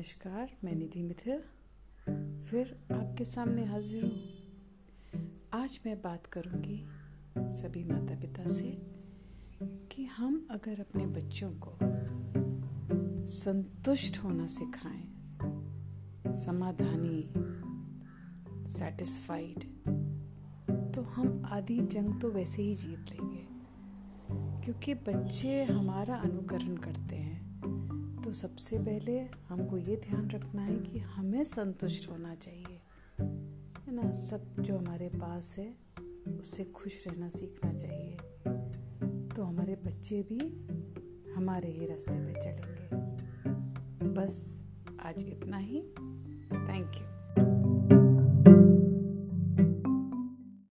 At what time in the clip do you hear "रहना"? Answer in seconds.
37.06-37.28